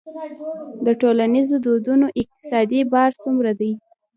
[0.85, 3.71] د ټولنیزو دودونو اقتصادي بار څومره دی؟